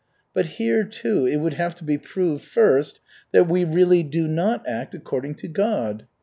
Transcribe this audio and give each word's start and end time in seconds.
But 0.33 0.47
here, 0.57 0.83
too, 0.83 1.27
it 1.27 1.35
would 1.37 1.53
have 1.53 1.75
to 1.75 1.83
be 1.83 1.95
proved 1.95 2.43
first 2.43 3.01
that 3.33 3.47
we 3.47 3.63
really 3.63 4.01
do 4.01 4.27
not 4.27 4.67
act 4.67 4.95
according 4.95 5.35
to 5.35 5.47
God. 5.47 6.07